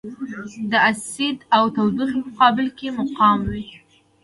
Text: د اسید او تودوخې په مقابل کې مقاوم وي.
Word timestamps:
د 0.71 0.73
اسید 0.89 1.37
او 1.55 1.63
تودوخې 1.75 2.19
په 2.25 2.29
مقابل 2.29 2.67
کې 2.77 2.87
مقاوم 2.97 3.41
وي. 3.51 3.65